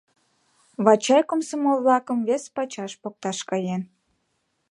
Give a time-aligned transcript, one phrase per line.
[0.85, 3.81] Вачай комсомол-влакым вес пачаш покташ каен.